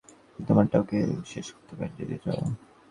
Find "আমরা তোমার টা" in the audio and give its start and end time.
0.29-0.79